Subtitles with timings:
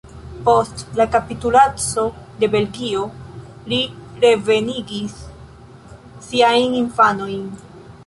[0.45, 2.05] Post la kapitulaco
[2.39, 3.05] de Belgio
[3.75, 3.83] li
[4.27, 5.17] revenigis
[6.31, 7.51] siajn infanojn.